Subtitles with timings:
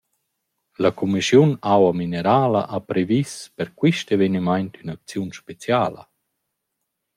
[0.83, 6.03] La cumischiun aua minerala ha previs per quist evenimaint ün’acziun speciala.